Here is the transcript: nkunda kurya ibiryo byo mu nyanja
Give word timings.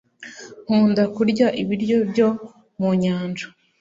nkunda 0.65 1.03
kurya 1.15 1.47
ibiryo 1.61 1.97
byo 2.09 2.27
mu 2.79 2.89
nyanja 3.01 3.45